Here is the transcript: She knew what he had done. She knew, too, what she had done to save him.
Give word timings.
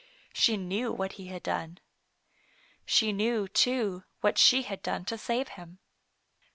She 0.33 0.57
knew 0.57 0.91
what 0.91 1.11
he 1.11 1.27
had 1.27 1.43
done. 1.43 1.77
She 2.87 3.13
knew, 3.13 3.47
too, 3.47 4.03
what 4.21 4.39
she 4.39 4.63
had 4.63 4.81
done 4.81 5.05
to 5.05 5.15
save 5.15 5.49
him. 5.49 5.77